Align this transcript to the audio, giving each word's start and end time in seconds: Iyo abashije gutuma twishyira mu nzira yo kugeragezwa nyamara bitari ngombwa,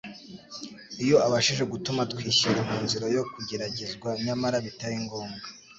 Iyo 1.03 1.17
abashije 1.25 1.63
gutuma 1.73 2.01
twishyira 2.11 2.59
mu 2.69 2.77
nzira 2.85 3.05
yo 3.15 3.23
kugeragezwa 3.33 4.09
nyamara 4.25 4.57
bitari 4.65 4.97
ngombwa, 5.05 5.47